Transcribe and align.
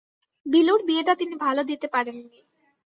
বিলুর 0.45 0.81
বিয়েটা 0.87 1.13
তিনি 1.15 1.35
ভালো 1.45 1.61
দিতে 1.63 1.87
পারেন 1.87 2.17
নি। 2.23 2.39